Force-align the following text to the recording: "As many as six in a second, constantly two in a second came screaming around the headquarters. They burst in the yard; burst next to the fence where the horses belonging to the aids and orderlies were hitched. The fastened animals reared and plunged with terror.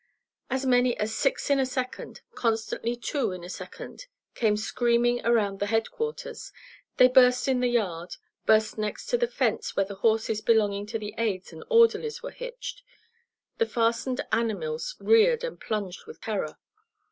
"As 0.49 0.65
many 0.65 0.97
as 0.97 1.13
six 1.13 1.51
in 1.51 1.59
a 1.59 1.65
second, 1.67 2.21
constantly 2.33 2.95
two 2.95 3.31
in 3.31 3.43
a 3.43 3.49
second 3.51 4.07
came 4.33 4.57
screaming 4.57 5.23
around 5.23 5.59
the 5.59 5.67
headquarters. 5.67 6.51
They 6.97 7.07
burst 7.07 7.47
in 7.47 7.59
the 7.59 7.67
yard; 7.69 8.15
burst 8.47 8.79
next 8.79 9.05
to 9.11 9.17
the 9.19 9.27
fence 9.27 9.75
where 9.75 9.85
the 9.85 9.93
horses 10.01 10.41
belonging 10.41 10.87
to 10.87 10.97
the 10.97 11.13
aids 11.19 11.53
and 11.53 11.63
orderlies 11.69 12.23
were 12.23 12.31
hitched. 12.31 12.81
The 13.59 13.67
fastened 13.67 14.21
animals 14.31 14.95
reared 14.99 15.43
and 15.43 15.61
plunged 15.61 16.07
with 16.07 16.19
terror. 16.19 16.57